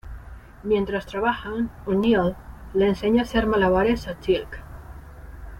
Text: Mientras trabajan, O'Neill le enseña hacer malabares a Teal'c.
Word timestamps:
Mientras 0.63 1.05
trabajan, 1.05 1.69
O'Neill 1.85 2.35
le 2.73 2.87
enseña 2.87 3.21
hacer 3.21 3.45
malabares 3.45 4.07
a 4.07 4.15
Teal'c. 4.15 4.59